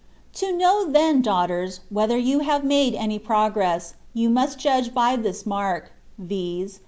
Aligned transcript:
To 0.33 0.51
know 0.51 0.89
then, 0.91 1.21
daughters, 1.21 1.81
whether 1.91 2.17
you 2.17 2.39
have 2.39 2.63
made 2.63 2.95
any 2.95 3.19
progress, 3.19 3.93
you 4.15 4.31
must 4.31 4.57
judge 4.57 4.95
by 4.95 5.15
this 5.15 5.45
mark, 5.45 5.91
viz. 6.17 6.79